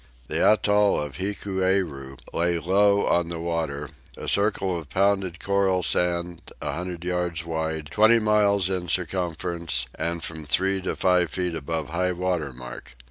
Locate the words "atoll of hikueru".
0.53-2.17